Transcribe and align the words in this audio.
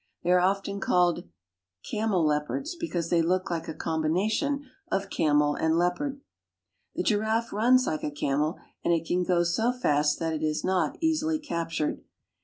They 0.23 0.31
are 0.31 0.39
often 0.39 0.79
called 0.79 1.29
cameleop 1.85 2.49
ards, 2.49 2.73
because 2.75 3.11
they 3.11 3.21
look 3.21 3.51
like 3.51 3.67
a 3.67 3.73
combination 3.75 4.65
of 4.91 5.11
camel 5.11 5.53
and 5.53 5.77
1 5.77 5.91
and 5.99 6.13
^^H 6.15 6.19
The 6.95 7.03
giraffe 7.03 7.53
runs 7.53 7.85
like 7.85 8.03
a 8.03 8.09
camel, 8.09 8.57
and 8.83 8.95
it 8.95 9.05
can 9.05 9.21
go 9.23 9.43
so 9.43 9.71
fast 9.71 10.17
that 10.17 10.33
I 10.33 10.37
is 10.37 10.63
not 10.63 10.97
easily 11.01 11.37
captured. 11.37 12.03